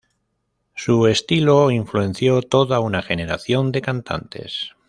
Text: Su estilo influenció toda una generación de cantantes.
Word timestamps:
Su 0.73 1.05
estilo 1.05 1.69
influenció 1.69 2.41
toda 2.41 2.79
una 2.79 3.03
generación 3.03 3.71
de 3.71 3.83
cantantes. 3.83 4.71